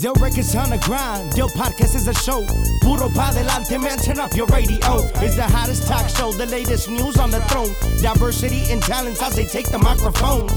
[0.00, 2.40] Del records on the grind, Del podcast is a show.
[2.80, 4.78] Puro pa delante, man, turn up your radio.
[5.20, 7.68] It's the hottest talk show, the latest news on the throne.
[8.00, 10.48] Diversity and talents as they take the microphone.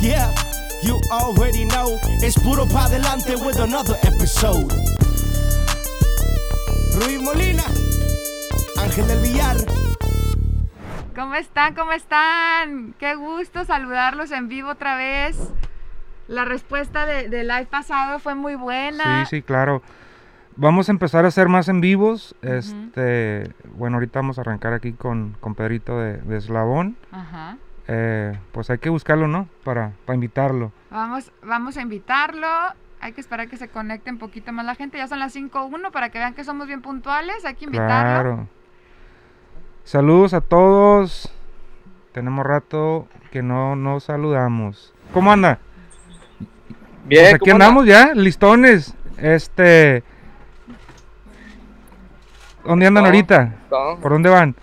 [0.00, 0.32] Yeah,
[0.82, 1.98] you already know.
[2.24, 4.72] It's Puro pa delante with another episode.
[6.96, 7.68] Ruiz Molina,
[8.80, 9.58] Ángel del Villar.
[11.14, 11.74] ¿Cómo están?
[11.74, 12.94] ¿Cómo están?
[12.98, 15.36] Qué gusto saludarlos en vivo otra vez.
[16.30, 19.24] La respuesta de- del live pasado fue muy buena.
[19.26, 19.82] Sí, sí, claro.
[20.56, 22.34] Vamos a empezar a hacer más en vivos.
[22.42, 26.96] Este, bueno, ahorita vamos a arrancar aquí con, con Pedrito de, de Eslabón.
[27.10, 27.56] Ajá.
[27.88, 29.48] Eh, pues hay que buscarlo, ¿no?
[29.64, 30.70] Para, para invitarlo.
[30.90, 32.46] Vamos, vamos a invitarlo.
[33.00, 34.98] Hay que esperar que se conecte un poquito más la gente.
[34.98, 37.44] Ya son las 5.1 para que vean que somos bien puntuales.
[37.44, 38.22] Hay que invitarlo.
[38.34, 38.48] Claro.
[39.84, 41.32] Saludos a todos.
[42.12, 44.92] Tenemos rato que no nos saludamos.
[45.12, 45.58] ¿Cómo anda?
[47.04, 48.94] Bien, Pues aquí andamos ya, listones.
[49.18, 50.02] Este.
[52.64, 53.54] ¿Dónde andan No, ahorita?
[53.70, 53.98] no.
[54.00, 54.54] ¿Por dónde van?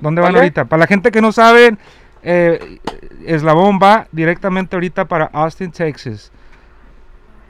[0.00, 0.64] ¿Dónde van ahorita?
[0.64, 1.76] Para la gente que no sabe,
[2.22, 2.78] eh,
[3.26, 6.32] Eslabón va directamente ahorita para Austin, Texas.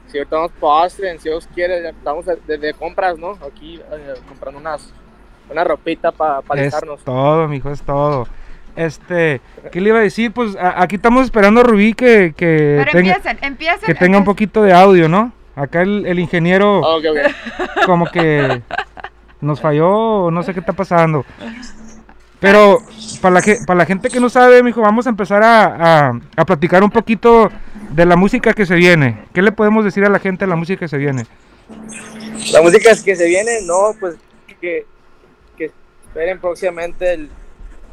[0.09, 3.33] Si ahorita vamos para Austin, si Dios quiere, estamos de, de- compras, ¿no?
[3.47, 4.93] Aquí eh, comprando unas,
[5.51, 7.03] una ropita para pa Es alistarnos.
[7.05, 8.29] todo, mijo, es todo.
[8.77, 10.33] Este, ¿qué le iba a decir?
[10.33, 13.87] Pues a- aquí estamos esperando a Rubí que, que Pero tenga, empiecen, empiecen.
[13.87, 15.33] que tenga un poquito de audio, ¿no?
[15.57, 17.87] Acá el, el ingeniero Ah, ok, ok.
[17.87, 18.63] como que
[19.41, 21.25] nos falló, no sé qué está pasando.
[22.41, 22.79] Pero
[23.23, 26.45] para la, para la gente que no sabe, mijo, vamos a empezar a, a- a
[26.45, 27.51] platicar un poquito
[27.91, 29.23] de la música que se viene.
[29.33, 31.25] ¿Qué le podemos decir a la gente de la música que se viene?
[32.53, 34.17] La música es que se viene, no, pues
[34.61, 34.85] que,
[35.57, 35.71] que
[36.07, 37.31] esperen próximamente el-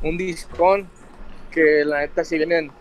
[0.03, 0.89] un discón
[1.51, 2.71] que la neta si vienen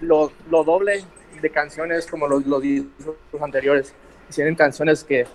[0.00, 1.04] lo, lo doble
[1.40, 3.94] de canciones como los, los discos anteriores.
[4.28, 5.26] Si vienen canciones que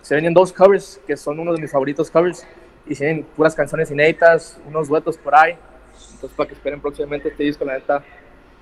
[0.00, 2.46] se vienen dos covers que son uno de mis favoritos covers
[2.86, 5.56] y si vienen puras canciones inéditas, unos duetos por ahí.
[6.14, 8.04] Entonces para que esperen próximamente este disco, la neta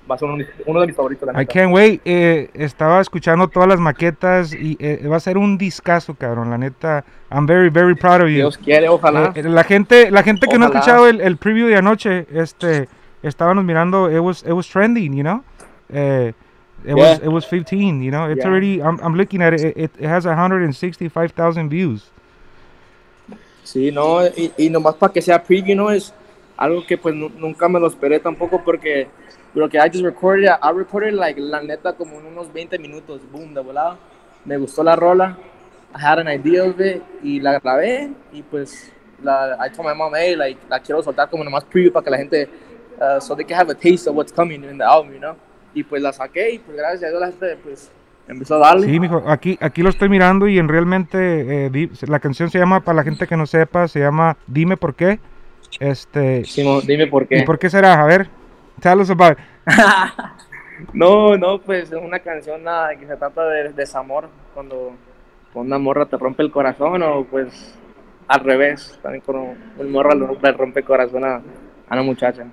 [0.09, 1.25] va a ser uno, uno de mis favoritos.
[1.27, 1.53] La I neta.
[1.53, 2.01] can't wait.
[2.05, 6.49] Eh, estaba escuchando todas las maquetas y eh, va a ser un discazo, cabrón.
[6.49, 8.35] La neta, I'm very, very proud of you.
[8.35, 9.31] Dios quiere, ojalá.
[9.35, 10.79] Eh, la gente, la gente que no ha Ojalá.
[10.79, 12.89] escuchado el, el preview de anoche, este,
[13.23, 15.43] estábamos mirando, it was, it was trending, you know.
[15.93, 16.33] Eh,
[16.83, 17.25] it was, Yeah.
[17.27, 18.27] it was 15, you know.
[18.29, 18.47] It's Yeah.
[18.49, 22.11] already, I'm, I'm looking at it, it, it has 165,000 views.
[23.63, 25.91] Sí, no, y, y nomás para que sea preview, ¿no?
[25.91, 26.13] Es
[26.61, 29.07] algo que pues nu- nunca me lo esperé tampoco porque
[29.55, 33.21] lo que I just recorded, I recorded like la neta como en unos 20 minutos,
[33.31, 33.97] boom, de volado.
[34.45, 35.37] Me gustó la rola,
[35.95, 38.91] I had an idea of it y la grabé y pues
[39.23, 42.09] la, I told my mom, hey, like, la quiero soltar como nomás preview para que
[42.11, 42.49] la gente,
[42.99, 45.35] uh, so they can have a taste of what's coming in the album, you know?
[45.73, 47.91] Y pues la saqué y pues gracias a Dios la gente pues
[48.27, 48.85] empezó a darle.
[48.87, 52.81] Sí, mijo, aquí, aquí lo estoy mirando y en realmente eh, la canción se llama,
[52.81, 55.19] para la gente que no sepa, se llama Dime por qué.
[55.79, 57.39] Este, Simón, dime por qué.
[57.39, 58.01] ¿y por qué será?
[58.01, 58.27] A ver,
[58.81, 59.37] tell us about.
[60.93, 64.93] No, no, pues es una canción nada, que se trata de desamor, cuando
[65.53, 67.77] una morra te rompe el corazón o pues
[68.27, 71.41] al revés, también cuando un morra le rompe, el corazón a, a
[71.93, 72.45] una muchacha.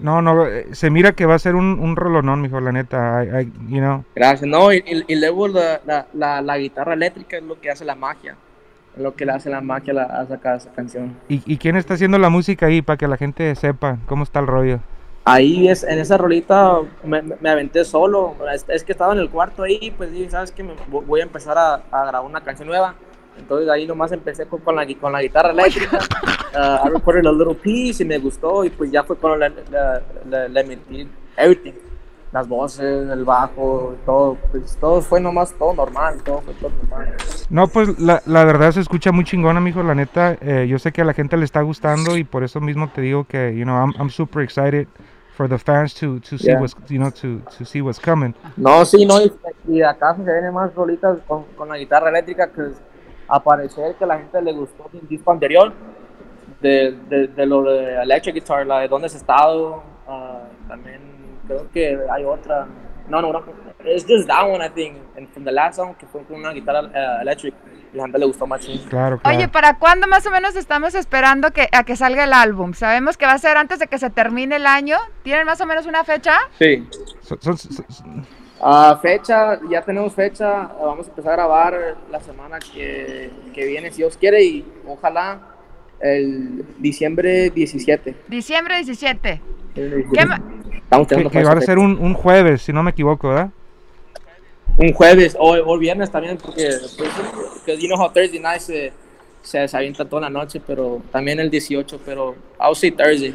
[0.00, 3.24] No, no, eh, se mira que va a ser un, un rolonón, mijo, la neta.
[3.24, 4.04] I- I- you know.
[4.14, 7.70] Gracias, no, y, y- y luego la, la, la, la guitarra eléctrica es lo que
[7.70, 8.34] hace la magia,
[8.98, 11.16] lo que le hace la magia a, la- a sacar esa canción.
[11.28, 14.40] ¿Y, y quién está haciendo la música ahí para que la gente sepa cómo está
[14.40, 14.80] el rollo?
[15.24, 18.34] Ahí es, en esa rolita me, me- me aventé solo.
[18.52, 20.62] Es, es que estaba en el cuarto ahí, pues dije, ¿sabes qué?
[20.62, 22.94] Me- vo- voy a empezar a, a grabar una canción nueva.
[23.38, 25.98] Entonces ahí nomás empecé con, con la, con la guitarra eléctrica.
[26.54, 28.64] Uh, I recorded a little piece y me gustó.
[28.64, 31.72] Y pues ya fue cuando le, le- le- le metí everything.
[32.30, 34.36] Las voces, el bajo, todo.
[34.50, 37.14] Pues todo fue nomás todo normal, todo fue todo normal.
[37.48, 40.36] No, pues la, la verdad se escucha muy chingona, mijo, la neta.
[40.40, 43.00] eh, yo sé que a la gente le está gustando y por eso mismo te
[43.00, 44.86] digo que, you know, I'm, I'm super excited
[45.36, 46.60] for the fans to, to see Yeah.
[46.60, 48.34] what's, you know, to, to see what's coming.
[48.56, 49.32] No, sí, no, y,
[49.68, 52.72] y acá se vienen más rolitas con, con la guitarra eléctrica que
[53.28, 55.72] a parecer que la gente le gustó el disco anterior,
[56.60, 61.00] de, de, de lo de Electric Guitar, la de Dónde has estado, ah, también
[61.48, 62.66] creo que hay otra,
[63.08, 63.42] no, no, no,
[63.84, 66.52] it's just that one I think, and from the last song que fue con una
[66.52, 67.54] guitarra eh, electric,
[67.94, 68.62] la gente le gustó más.
[68.62, 68.84] sí.
[68.90, 69.36] Claro, claro.
[69.36, 72.74] Oye, ¿para cuándo más o menos estamos esperando que, a que salga el álbum?
[72.74, 74.98] Sabemos que va a ser antes de que se termine el año.
[75.22, 76.34] ¿Tienen más o menos una fecha?
[76.58, 76.86] Sí.
[77.22, 78.04] So- so- so- so-
[78.60, 83.90] Ah, fecha, ya tenemos fecha, vamos a empezar a grabar la semana que, que viene,
[83.92, 85.38] si Dios quiere, y ojalá
[86.00, 88.14] el diciembre 17.
[88.28, 89.40] Diciembre 17.
[89.74, 92.92] El ¿Qué Estamos que, teniendo que va a ser un, un jueves, si no me
[92.92, 93.50] equivoco, ¿verdad?
[94.78, 98.92] un jueves o, o viernes también, porque, because you know how Thursday night se,
[99.42, 103.34] se, se avienta toda la noche, pero también el 18, pero I'll say Thursday,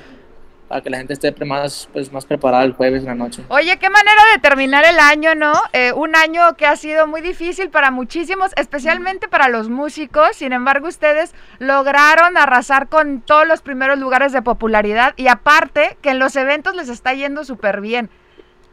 [0.73, 3.43] para que la gente esté más, pues, más preparada el jueves en la noche.
[3.49, 5.53] Oye, qué manera de terminar el año, ¿no?
[5.71, 10.35] Eh, un año que ha sido muy difícil para muchísimos, especialmente para los músicos.
[10.35, 16.09] Sin embargo, ustedes lograron arrasar con todos los primeros lugares de popularidad y aparte que
[16.09, 18.09] en los eventos les está yendo súper bien.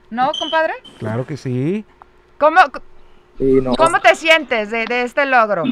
[0.09, 0.73] ¿No, compadre?
[0.99, 1.85] Claro que sí.
[2.39, 2.61] ¿Cómo,
[3.39, 5.65] no, cómo te sientes de, de este logro?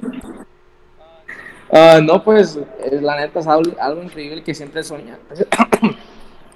[1.70, 5.20] Ah, no, pues eh, la neta es algo, algo increíble que siempre soñado.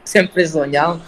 [0.05, 1.01] siempre soñado.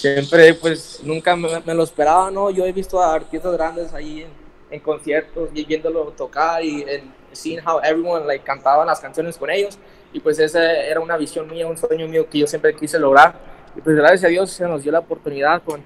[0.00, 2.50] Siempre, pues nunca me, me lo esperaba, ¿no?
[2.50, 4.26] Yo he visto a artistas grandes ahí
[4.70, 9.50] en, conciertos y viéndolo tocar y en seeing how everyone like, cantaba las canciones con
[9.50, 9.78] ellos.
[10.12, 13.34] Y pues esa era una visión mía, un sueño mío que yo siempre quise lograr.
[13.76, 15.82] Y pues gracias a Dios se nos dio la oportunidad con,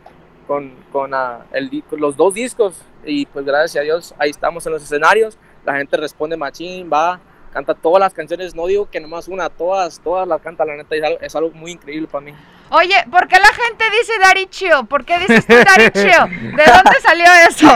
[0.46, 2.75] con, con ah, el, los dos discos.
[3.05, 5.37] Y pues gracias a Dios ahí estamos en los escenarios.
[5.64, 7.20] La gente responde machín, va,
[7.52, 8.55] canta todas las canciones.
[8.55, 10.64] No digo que nomás una, todas, todas las canta.
[10.64, 12.32] La neta es algo, es algo muy increíble para mí.
[12.70, 14.87] Oye, ¿por qué la gente dice Daddy Chill?
[14.88, 16.56] ¿Por qué dices tú Daddy Chill?
[16.56, 17.69] ¿De dónde salió eso?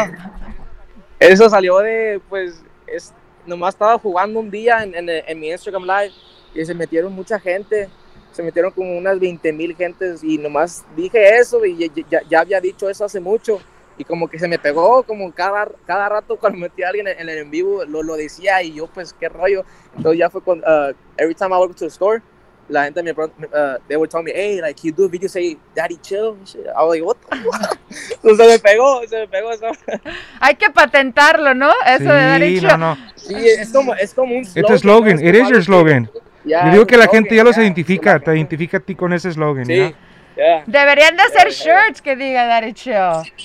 [1.21, 3.13] Eso salió de, pues, es,
[3.47, 6.13] nomás estaba jugando un día en, en, mi Instagram Live
[6.55, 7.89] y se metieron mucha gente,
[8.33, 12.61] se metieron como unas 20 mil gentes y nomás dije eso y ya, ya- había
[12.61, 13.61] dicho eso hace mucho
[13.97, 17.29] y como que se me pegó, como cada, cada rato cuando metía a alguien en,
[17.29, 19.65] el en vivo lo, lo decía y yo pues qué rollo,
[19.97, 22.23] entonces ya fue con, uh, every time I walk to the store,
[22.69, 25.57] la gente me, uh, they would tell me, hey, like, you do a video say,
[25.75, 27.79] daddy chill, shit." I was like, what the fuck?
[28.23, 29.67] Entonces se me pegó, se me pegó eso.
[30.41, 31.71] Hay que patentarlo, ¿no?
[31.87, 32.69] Eso de Daddy Sí, Chill.
[32.69, 32.99] no, no.
[33.17, 35.29] Sí, es como, es como un Es tu slogan, ¿no?
[35.29, 36.11] it is your slogan.
[36.45, 38.95] ya, Yo digo que la slogan, gente ya los ya, identifica, te identifica a ti
[38.95, 39.93] con ese slogan, Sí, ¿ya?
[40.37, 40.63] ya.
[40.67, 41.85] Deberían de hacer Yeah, yeah.
[41.87, 42.95] shirts que diga Daddy Chill.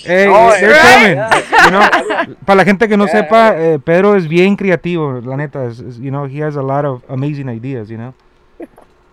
[0.05, 1.29] Hey, yeah, coming, yeah.
[1.65, 2.35] you know.
[2.45, 5.79] Para la gente que no Yeah, sepa, eh, Pedro es bien creativo, la neta, es-
[5.79, 8.13] es, you know, he has a lot of amazing ideas, you know.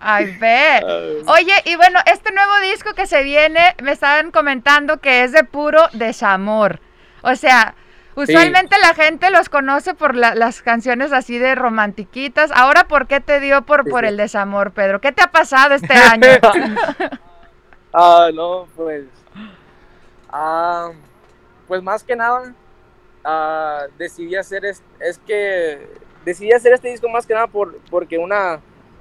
[0.00, 0.81] Ay, ve.
[1.26, 5.44] Oye, y bueno, este nuevo disco que se viene, me estaban comentando que es de
[5.44, 6.81] puro desamor.
[7.23, 7.75] O sea,
[8.14, 12.50] usualmente la gente los conoce por la- las canciones así de romantiquitas.
[12.55, 15.00] Ahora, ¿por qué te dio por, por el desamor, Pedro?
[15.02, 16.26] ¿Qué te ha pasado este año?
[17.93, 19.05] Ah, no, pues.
[20.31, 20.91] ah,
[21.69, 22.55] pues más que nada,
[23.25, 25.88] ah, decidí hacer es, es que
[26.25, 28.61] decidí hacer este disco más que nada por, porque una,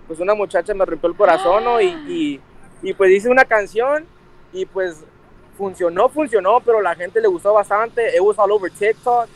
[0.10, 1.80] pues una muchacha me rompió el corazón, ¿no?
[1.80, 2.42] Y, y,
[2.82, 4.06] y pues hice una canción
[4.52, 4.98] y pues
[5.58, 8.16] funcionó, funcionó, pero la gente le gustó bastante.
[8.16, 9.28] It was all over TikTok.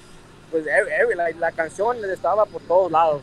[0.52, 3.22] Pues every- every- la, la canción estaba por todos lados.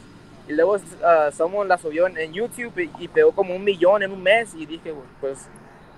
[0.49, 4.03] Y luego uh, someone la subió en, en YouTube y, y pegó como un millón
[4.03, 4.55] en un mes.
[4.55, 5.38] Y dije, pues,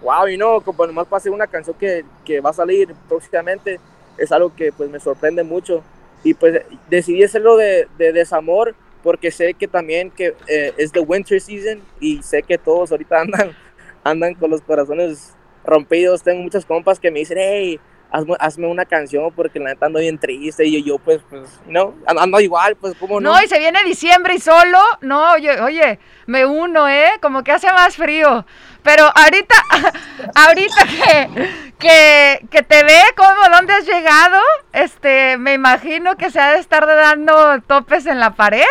[0.02, 3.78] wow, you know, como nomás para hacer una canción que, que va a salir próximamente,
[4.18, 5.82] es algo que pues me sorprende mucho.
[6.24, 11.00] Y pues decidí hacerlo de, de desamor porque sé que también que eh, es the
[11.00, 13.56] winter season y sé que todos ahorita andan,
[14.04, 15.34] andan con los corazones
[15.64, 16.22] rompidos.
[16.22, 17.80] Tengo muchos compas que me dicen, hey,
[18.12, 20.64] hazme, hazme una canción porque la neta ando bien triste.
[20.64, 23.32] Y yo, yo pues, pues, no, ando, ando igual, pues, ¿cómo no?
[23.32, 24.78] No, y se viene diciembre y solo.
[25.00, 27.10] No, oye, oye, me uno, ¿eh?
[27.20, 28.46] Como que hace más frío.
[28.82, 29.54] Pero ahorita,
[30.34, 31.48] ahorita que,
[31.78, 34.40] que, que te ve cómo, dónde has llegado,
[34.72, 38.64] este, me imagino que se ha de estar dando topes en la pared,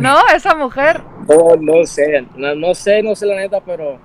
[0.00, 0.16] ¿no?
[0.34, 1.00] Esa mujer.
[1.28, 3.98] No, no sé, no, no sé, no sé la neta, pero,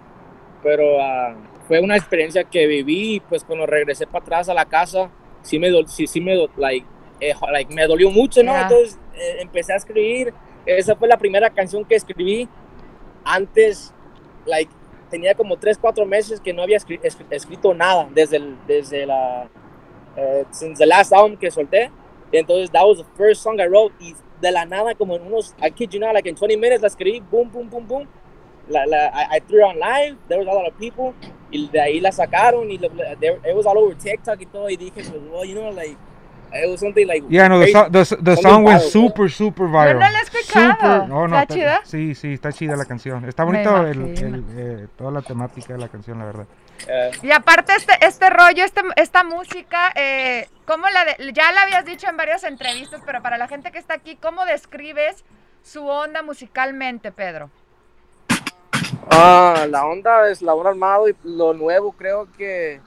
[0.62, 1.36] pero ah,
[1.68, 5.10] fue una experiencia que viví, pues cuando regresé para atrás a la casa,
[5.42, 6.86] sí me, dol- sí, sí me, like,
[7.20, 8.54] eh, like, me dolió mucho, ¿no?
[8.64, 10.34] Entonces eh, empecé a escribir,
[10.66, 12.48] esa fue la primera canción que escribí,
[13.24, 13.94] antes,
[14.46, 14.72] like,
[15.10, 19.06] tenía como 3, 4 meses que no había escri- es- escrito nada, desde, el, desde
[19.06, 19.48] la,
[20.18, 21.90] eh, since the last album que solté,
[22.32, 24.14] entonces that was the first song I wrote, y
[24.46, 26.88] de la nada, como en unos, I kid you not, like in 20 minutes la
[26.88, 28.08] escribí, boom, boom, boom, boom.
[28.70, 31.14] La, la, I, I threw it on live, there was a lot of people,
[31.52, 34.75] y de ahí la sacaron, y there- it was all over TikTok y todo, y
[34.78, 35.96] dije, pues, well, you know, like,
[36.54, 39.68] it was something like, Yeah, no, the, so- the, the song went viral, super, super
[39.68, 39.94] viral.
[39.96, 40.72] no la he escuchado.
[40.74, 41.82] Super- no, no, ¿Está chida?
[41.84, 43.25] Sí, sí, está chida la canción.
[43.25, 46.46] Está bonito el, el, eh, toda la temática de la canción, la verdad.
[47.22, 52.08] Y aparte este, este rollo, este, esta música, eh, ¿cómo la ya la habías dicho
[52.08, 55.24] en varias entrevistas, pero para la gente que está aquí, ¿cómo describes
[55.63, 57.50] su onda musicalmente, Pedro?
[59.10, 62.82] Ah, la onda es la onda armado y lo nuevo creo que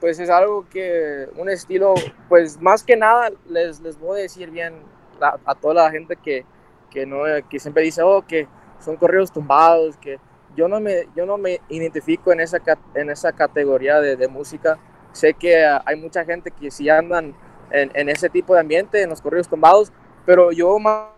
[0.00, 1.94] pues es algo que un estilo
[2.28, 4.74] pues más que nada les, les voy a decir bien
[5.20, 6.44] a, a toda la gente que,
[6.90, 8.46] que no que siempre dice oh que
[8.78, 10.18] son corridos tumbados que
[10.56, 12.58] yo no me yo no me identifico en esa
[12.94, 14.78] en esa categoría de, de música
[15.14, 17.34] sé que ah, hay mucha gente que sí andan
[17.70, 19.92] en, en ese tipo de ambiente, en los corridos tumbados,
[20.26, 21.08] pero yo más,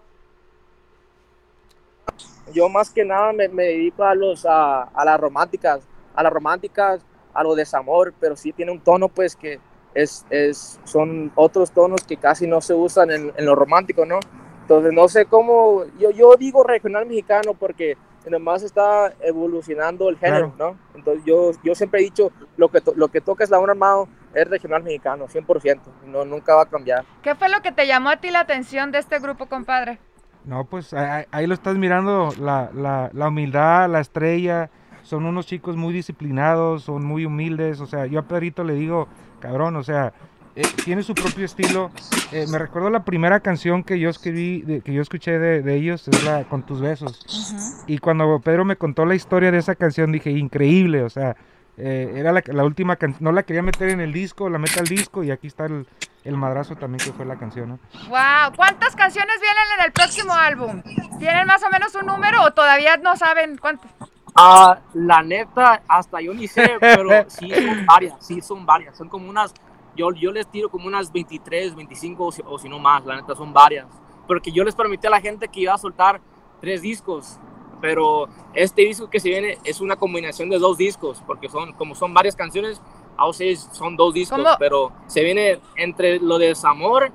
[2.52, 5.80] yo más que nada me, me dedico a, los, a, a, las románticas,
[6.14, 9.58] a las románticas, a lo desamor, pero sí tiene un tono pues que
[9.94, 14.20] es, es, son otros tonos que casi no se usan en, en lo romántico, ¿no?
[14.62, 17.96] Entonces no sé cómo, yo, yo digo regional mexicano porque
[18.30, 20.74] nomás está evolucionando el género, claro.
[20.74, 20.96] ¿no?
[20.96, 24.48] Entonces yo, yo siempre he dicho, lo que, to, lo que toca Eslabón Armado es
[24.48, 27.04] regional mexicano, 100%, no, nunca va a cambiar.
[27.22, 29.98] ¿Qué fue lo que te llamó a ti la atención de este grupo, compadre?
[30.44, 34.70] No, pues ahí, ahí lo estás mirando, la, la, la, humildad, la estrella,
[35.02, 39.08] son unos chicos muy disciplinados, son muy humildes, o sea, yo a Pedrito le digo,
[39.40, 40.12] cabrón, o sea,
[40.56, 41.90] eh, tiene su propio estilo.
[42.32, 45.74] Eh, me recuerdo la primera canción que yo escribí, de, que yo escuché de, de,
[45.74, 47.20] ellos, es la Con tus besos.
[47.26, 47.84] Uh -huh.
[47.86, 51.36] Y cuando Pedro me contó la historia de esa canción, dije, increíble, o sea,
[51.76, 54.80] eh, era la, la última canción, no la quería meter en el disco, la mete
[54.80, 55.86] al disco y aquí está el,
[56.24, 57.78] el madrazo también que fue la canción, ¿no?
[58.08, 60.82] Wow, ¿cuántas canciones vienen en el próximo álbum?
[61.18, 63.90] ¿Tienen más o menos un número o todavía no saben cuántas?
[64.38, 69.08] Uh, la neta, hasta yo ni sé, pero sí son varias, sí son varias, son
[69.10, 69.52] como unas
[69.96, 73.16] yo, yo les tiro como unas 23, 25 o si, o si, no más, la
[73.16, 73.86] neta son varias.
[74.26, 76.20] Porque yo les prometí a la gente que iba a soltar
[76.60, 77.38] tres discos,
[77.80, 81.94] pero este disco que se viene es una combinación de dos discos, porque son como
[81.94, 82.80] son varias canciones,
[83.16, 84.56] a ustedes son dos discos, ¿Cómo?
[84.58, 87.12] pero se viene entre lo de desamor,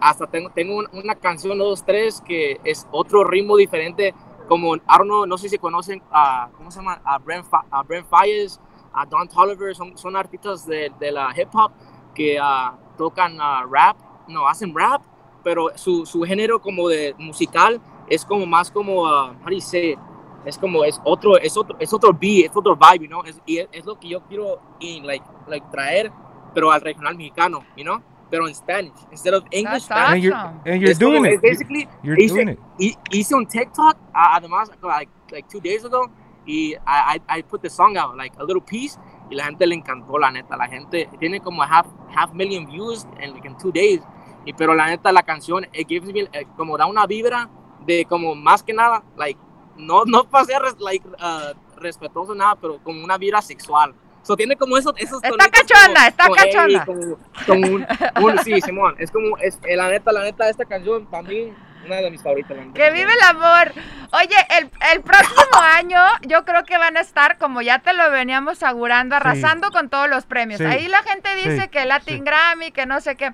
[0.00, 4.14] hasta tengo, tengo una canción, dos, tres, que es otro ritmo diferente,
[4.48, 7.00] como Arno, no sé si conocen a, ¿cómo se llama?
[7.04, 8.60] A Brent, a Brent Fires,
[8.92, 11.72] a Don Tolliver, son, son artistas de, de la hip hop,
[12.14, 13.96] que uh, tocan uh, rap,
[14.28, 15.02] no, hacen rap,
[15.42, 19.60] pero su, su, género como de musical es como más como, uh, how do you
[19.60, 19.98] say it?
[20.44, 23.24] Es como, es otro, es otro, es otro beat, es otro vibe, ¿no?
[23.24, 26.10] Es, y es, es, lo que yo quiero in, like, like, traer,
[26.52, 28.02] pero al regional mexicano, you know?
[28.28, 31.42] Pero en Spanish, instead of English, That's And you're, and you're doing como, it.
[31.42, 32.96] Basically, You're hice, doing it.
[33.10, 36.10] hice un TikTok, además, like, like two days ago,
[36.46, 38.98] y I, I, I put the song out, like a little piece,
[39.32, 40.58] y la gente le encantó, la neta.
[40.58, 44.02] La gente tiene como half, half million views en like, in two days.
[44.44, 47.48] Y, pero la neta, la canción, it gives me, eh, como da una vibra
[47.86, 49.40] de como más que nada, like,
[49.76, 53.94] no, no para ser like, uh, respetuoso nada, pero como una vibra sexual.
[54.22, 56.84] So, tiene como esos, esos Está cachona, está cachona.
[56.84, 57.86] Como, como un,
[58.22, 61.52] un, sí, Simón, es como, es, eh, la neta, la neta, esta canción, para mí,
[61.86, 62.56] una de mis favoritas.
[62.74, 63.72] Que vive el amor.
[64.12, 68.10] Oye, el, el próximo año yo creo que van a estar, como ya te lo
[68.10, 69.72] veníamos augurando, arrasando sí.
[69.72, 70.58] con todos los premios.
[70.58, 70.64] Sí.
[70.66, 71.68] Ahí la gente dice Sí.
[71.68, 73.32] que Latin Grammy, que no sé qué.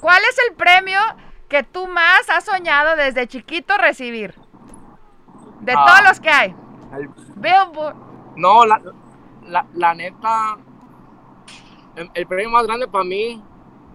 [0.00, 1.00] ¿Cuál es el premio
[1.48, 4.34] que tú más has soñado desde chiquito recibir?
[5.60, 5.84] De Ah.
[5.86, 6.54] todos los que hay.
[6.96, 7.96] El- Billboard.
[8.36, 8.80] No, la,
[9.44, 10.56] la, la neta,
[11.96, 13.42] el, el premio más grande para mí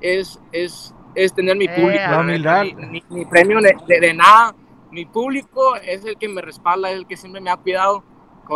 [0.01, 0.93] es, es,
[1.23, 2.01] es tener mi Eh, público.
[2.03, 2.63] La neta, humildad.
[2.63, 4.55] Ni, ni- ni premio de, de- de nada.
[4.91, 8.03] Mi público es el que me respalda, es el que siempre me ha cuidado.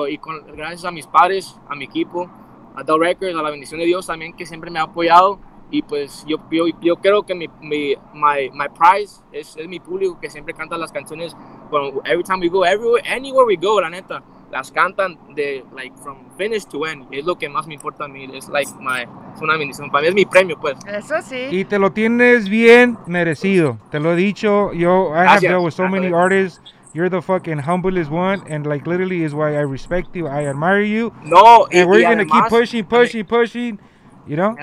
[0.10, 2.30] Y con, gracias a mis padres, a mi equipo,
[2.76, 5.40] a Dow Records, a la bendición de Dios también, que siempre me ha apoyado.
[5.70, 9.80] Y pues yo, yo, yo creo que mi, mi my, my prize es, es mi
[9.80, 11.36] público que siempre canta las canciones.
[11.70, 15.96] Bueno, every time we go, everywhere, anywhere we go, la neta las cantan de like
[16.04, 19.02] from finish to end es lo que más me importa a mí es like my
[19.34, 21.48] es una bendición para mí es mi premio pues Eso sí.
[21.52, 23.78] Y te lo tienes bien merecido.
[23.90, 24.74] Te lo he dicho.
[24.74, 26.60] Yo, I have dealt with so many artists.
[26.94, 30.28] You're the fucking humblest one, and like literally is why I respect you.
[30.28, 33.80] I admire you, no y, and we're y gonna keep además, pushing, pushing, pushing.
[34.28, 34.56] You know?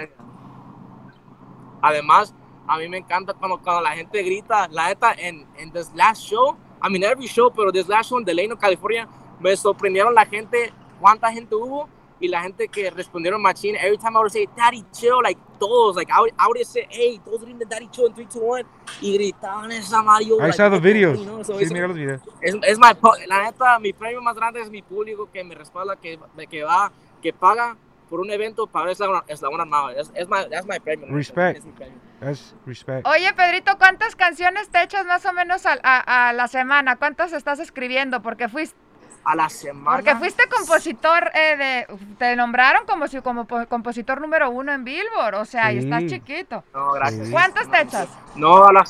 [1.83, 2.35] además
[2.66, 6.23] a mí me encanta cuando, cuando la gente grita la neta en en this last
[6.23, 9.09] show I mean every show pero this last show en Delano California
[9.40, 11.88] me sorprendieron la gente cuánta gente hubo
[12.21, 15.95] y la gente que respondieron machine every time I would say daddy chill like todos
[15.95, 18.62] like I would, I would say hey todos gritan daddy chill in 3 2 1
[19.02, 21.18] y gritaban esa Mario I like, saw the videos.
[21.18, 22.21] you know, so Sí, it's- mira los videos.
[22.40, 22.88] es, es my,
[23.28, 26.18] la neta, mi premio más grande es mi público que me respalda, que,
[26.50, 26.90] que va,
[27.23, 27.76] que paga
[28.11, 29.90] por un evento para ver Eslabón Eslabón Armado.
[29.90, 31.07] Es, es my, that's my premio.
[31.14, 31.59] Respect.
[31.59, 31.99] es mi premio.
[32.21, 33.07] That's respect.
[33.07, 36.97] Oye, Pedrito, ¿cuántas canciones te echas más o menos a, a- a la semana?
[36.97, 38.23] ¿Cuántas estás escribiendo?
[38.23, 38.76] Porque fuiste,
[39.25, 39.96] A la semana.
[39.98, 41.56] porque fuiste compositor eh,
[41.88, 41.98] de...
[42.18, 45.34] Te nombraron como, si, como po- compositor número uno en Billboard.
[45.34, 46.08] O sea, y estás Sí.
[46.10, 46.64] chiquito.
[46.72, 47.26] No, gracias.
[47.26, 47.32] Sí.
[47.32, 48.08] ¿Cuántas te echas?
[48.37, 48.87] No, a la,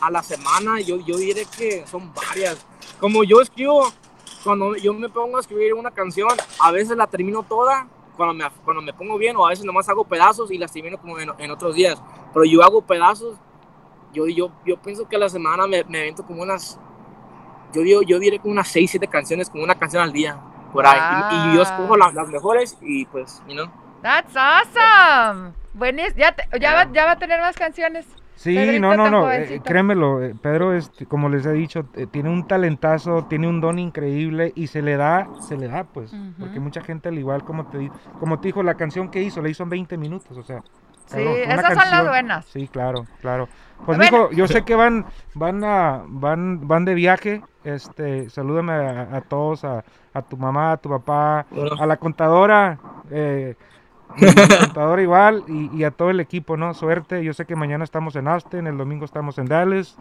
[0.00, 2.58] a la semana yo, yo diré que son varias.
[3.00, 3.90] Como yo escribo,
[4.44, 6.28] cuando yo me pongo a escribir una canción,
[6.60, 9.88] a veces la termino toda cuando me, cuando me pongo bien o a veces nomás
[9.88, 12.00] hago pedazos y las termino como en, en otros días.
[12.34, 13.38] Pero yo hago pedazos,
[14.12, 16.78] yo, yo, yo pienso que a la semana me, me avento como unas,
[17.72, 20.36] yo, digo, yo diré como unas 6, 7 canciones, como una canción al día,
[20.72, 21.00] por ahí.
[21.30, 23.66] Y, y yo escojo la- las mejores y pues, you know.
[24.02, 25.52] That's awesome.
[25.74, 28.06] Buenis, ya, te- ya, va, ya va a tener más canciones.
[28.34, 32.06] Sí, Pedrito no, no, no, eh, créemelo, eh, Pedro, es, como les he dicho, eh,
[32.10, 36.12] tiene un talentazo, tiene un don increíble y se le da, se le da, pues,
[36.40, 37.88] porque mucha gente al igual como te,
[38.18, 40.64] como te dijo, la canción que hizo, la hizo en 20 minutos, o sea.
[41.06, 42.46] Sí, esas son las buenas.
[42.46, 43.48] Sí, claro, claro.
[43.84, 43.98] Pues, Bueno.
[43.98, 49.20] mijo, yo sé que van, van a, van, van de viaje, este, salúdame a, a
[49.22, 51.76] todos, a, a tu mamá, a tu papá, Bueno.
[51.78, 52.78] a la contadora,
[53.10, 53.56] eh,
[54.16, 56.74] y a la contadora igual, y, y a todo el equipo, ¿no?
[56.74, 59.98] Suerte, yo sé que mañana estamos en Austin, el domingo estamos en Dallas.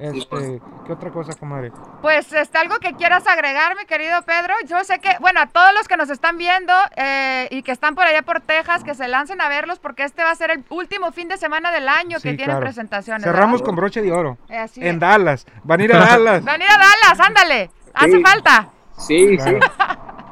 [0.00, 1.70] Este, ¿qué otra cosa, comadre?
[2.02, 4.54] Pues este, algo que quieras agregar, mi querido Pedro.
[4.66, 7.94] Yo sé que, bueno, a todos los que nos están viendo eh, y que están
[7.94, 10.64] por allá por Texas, que se lancen a verlos porque este va a ser el
[10.70, 12.60] último fin de semana del año que tienen claro.
[12.60, 13.22] presentaciones.
[13.24, 13.66] Cerramos ¿verdad?
[13.66, 15.00] con broche de oro, Eh, así en es.
[15.00, 16.44] Dallas, van a ir a Dallas.
[16.44, 17.70] Van a ir a Dallas, ándale.
[17.94, 18.22] Hace Sí.
[18.22, 18.68] falta.
[18.96, 19.58] Sí, Claro.
[19.60, 19.68] sí.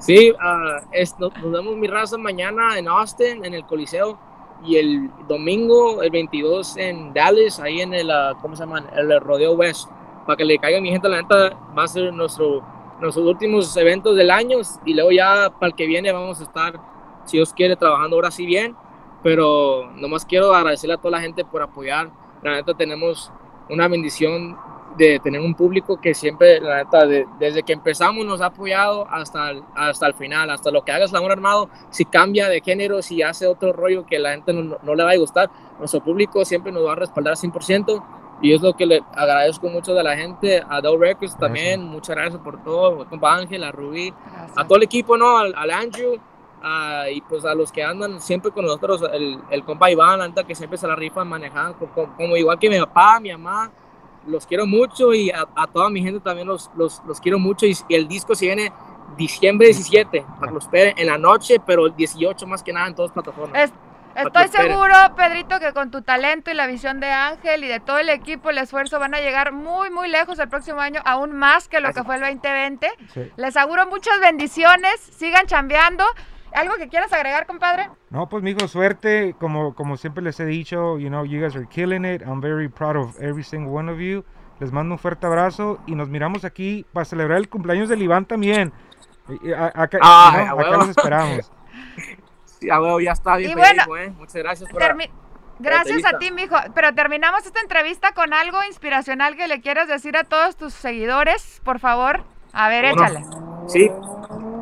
[0.00, 4.18] Sí, ah, es- nos, nos vemos mi raza mañana en Austin, en el Coliseo.
[4.64, 8.84] Y el domingo, el 22, en Dallas, ahí en el, ah, ¿cómo se llama?
[8.96, 9.88] El Rodeo West.
[10.26, 12.62] Para que le caiga mi gente, la neta, va a ser nuestro,
[13.00, 14.58] nuestros últimos eventos del año.
[14.84, 16.80] Y luego ya para el que viene vamos a estar,
[17.24, 18.76] si Dios quiere, trabajando ahora sí bien.
[19.22, 22.10] Pero nomás quiero agradecerle a toda la gente por apoyar.
[22.42, 23.32] La neta, tenemos
[23.70, 24.56] una bendición
[24.98, 29.06] de tener un público que siempre, la neta, de- desde que empezamos nos ha apoyado
[29.10, 33.00] hasta el, hasta el final, hasta lo que haga Eslabón Armado, si cambia de género,
[33.00, 36.44] si hace otro rollo que la gente no, no- le va a gustar, nuestro público
[36.44, 38.02] siempre nos va a respaldar 100%.
[38.40, 42.14] Y es lo que le agradezco mucho de la gente, a Dow Records también, muchas
[42.14, 44.14] gracias por todo, a compa Ángel, a Rubí,
[44.54, 45.38] a todo el equipo, ¿no?
[45.38, 46.16] Al, al Andrew,
[46.62, 50.28] ah, y pues a los que andan siempre con nosotros, el, el compa Iván, la
[50.28, 53.32] neta, que siempre se la rifan manejando, co- co- como, igual que mi papá, mi
[53.32, 53.72] mamá,
[54.26, 57.66] los quiero mucho y a, a toda mi gente también los, los, los quiero mucho
[57.66, 58.72] y, y el disco se viene
[59.16, 62.86] diciembre 17, para que lo esperen en la noche, pero el 18 más que nada
[62.88, 63.62] en todas plataformas.
[63.64, 63.72] Es-
[64.16, 67.98] Estoy seguro, Pedrito, que con tu talento y la visión de Ángel y de todo
[67.98, 71.68] el equipo, el esfuerzo, van a llegar muy, muy lejos el próximo año, aún más
[71.68, 72.90] que lo que fue el 2020.
[73.14, 73.30] Sí.
[73.36, 76.02] Les auguro muchas bendiciones, sigan chambeando.
[76.54, 77.88] ¿Algo que quieras agregar, compadre?
[78.10, 81.66] No, pues mijo, suerte, como, como siempre les he dicho, you know, you guys are
[81.66, 84.24] killing it, I'm very proud of every single one of you,
[84.60, 88.24] les mando un fuerte abrazo y nos miramos aquí para celebrar el cumpleaños del Iván
[88.24, 88.72] también,
[89.74, 91.52] acá, Ay, you know, a acá los esperamos.
[92.44, 94.10] Sí, a huevo, ya está bien Y bueno, pendejo, ¿eh?
[94.18, 94.82] Muchas gracias por...
[94.82, 95.10] Termi-
[95.60, 96.54] Gracias a ti, mijo.
[96.72, 101.60] Pero terminamos esta entrevista con algo inspiracional que le quieras decir a todos tus seguidores,
[101.64, 102.22] por favor.
[102.52, 103.26] A ver, Bueno, échale.
[103.68, 103.90] Sí,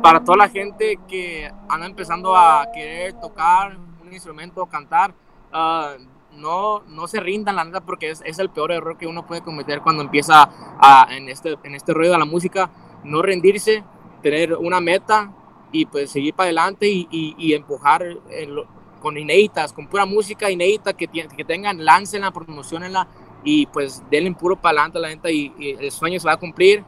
[0.03, 5.13] para toda la gente que anda empezando a querer tocar un instrumento, cantar,
[5.51, 5.93] ah,
[6.33, 9.41] no, no se rindan, la neta, porque es, es el peor error que uno puede
[9.41, 12.69] cometer cuando empieza a, en, este, en este rollo de la música.
[13.03, 13.83] No rendirse,
[14.21, 15.31] tener una meta
[15.71, 18.67] y pues seguir para adelante y, y- y empujar en lo-
[19.01, 23.07] con inéditas, con pura música inédita que, que tengan, láncenla, promocionenla
[23.43, 26.37] y pues denle puro para adelante la neta y, y el sueño se va a
[26.37, 26.83] cumplir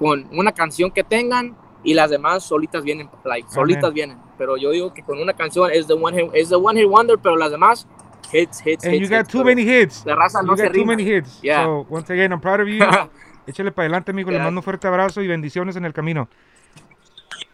[0.00, 3.94] con una canción que tengan y las demás solitas vienen, like, solitas Amén.
[3.94, 4.18] vienen.
[4.36, 6.88] Pero yo digo que con una canción es the one hit, es the one hit
[6.88, 7.86] wonder, pero las demás
[8.32, 9.02] hits, hits, And hits.
[9.08, 10.96] you got hits, too many hits, La raza you no se got too rinda.
[10.96, 11.64] many hits, Yeah.
[11.64, 12.78] so once again, I'm proud of you,
[13.46, 14.46] échale para adelante, amigo, le Gracias.
[14.46, 16.28] mando un fuerte abrazo y bendiciones en el camino.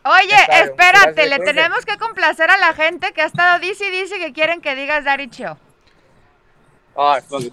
[0.04, 3.90] Oye, espérate, gracias, le tenemos que complacer a la gente que ha estado dice y
[3.90, 5.54] dice que quieren que digas Daddy Chill.
[6.96, 7.52] Ay, fuck it.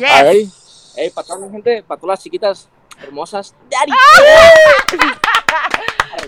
[0.00, 2.68] Hey, para toda la gente, para todas las chiquitas
[3.02, 3.54] hermosas.
[3.70, 3.92] Daddy.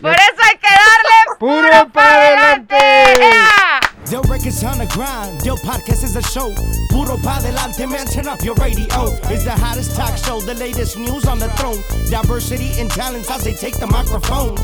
[0.00, 2.74] Por eso hay que darle ¡Puro puro para adelante.
[2.76, 4.28] adelante!
[4.28, 6.52] Records on the grind, Del podcast is a show.
[6.90, 8.86] Puro pa delante, man, turn up your radio.
[9.30, 11.78] It's the hottest talk show, the latest news on the throne.
[12.10, 14.56] Diversity and talents as they take the microphone.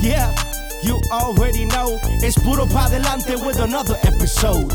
[0.00, 0.34] Yeah,
[0.82, 1.98] you already know.
[2.22, 4.72] It's Puro pa delante with another episode.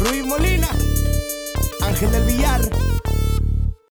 [0.00, 0.68] Ruiz Molina,
[1.82, 2.60] Ángel del Villar,